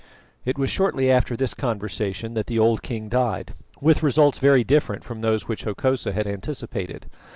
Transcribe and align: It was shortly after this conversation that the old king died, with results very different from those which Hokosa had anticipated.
It 0.45 0.57
was 0.57 0.71
shortly 0.71 1.11
after 1.11 1.37
this 1.37 1.53
conversation 1.53 2.33
that 2.33 2.47
the 2.47 2.57
old 2.57 2.81
king 2.81 3.07
died, 3.07 3.53
with 3.81 4.01
results 4.01 4.39
very 4.39 4.63
different 4.63 5.03
from 5.03 5.21
those 5.21 5.47
which 5.47 5.63
Hokosa 5.65 6.11
had 6.11 6.25
anticipated. 6.25 7.05